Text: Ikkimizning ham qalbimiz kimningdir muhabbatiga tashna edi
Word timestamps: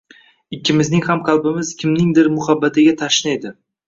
Ikkimizning 0.55 1.03
ham 1.09 1.19
qalbimiz 1.27 1.69
kimningdir 1.81 2.31
muhabbatiga 2.39 2.95
tashna 3.03 3.35
edi 3.37 3.53